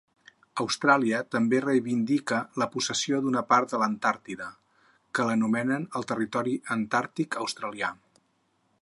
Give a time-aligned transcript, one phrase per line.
[0.63, 4.49] Austràlia també reivindica la possessió d'una part de l'Antàrtida,
[5.19, 7.97] que anomenen el Territori Antàrtic Australià.